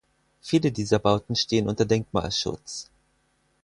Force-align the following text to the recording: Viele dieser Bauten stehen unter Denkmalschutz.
Viele 0.41 0.71
dieser 0.71 0.97
Bauten 0.97 1.35
stehen 1.35 1.69
unter 1.69 1.85
Denkmalschutz. 1.85 2.89